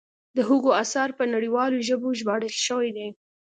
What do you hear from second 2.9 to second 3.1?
دي.